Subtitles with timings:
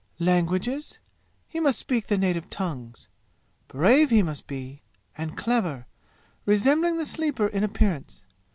[0.17, 0.97] Languages
[1.47, 3.07] he must speak the native tongues.
[3.67, 4.81] Brave be must be
[5.15, 5.85] and clever
[6.43, 8.25] resembling the Sleeper in appearance.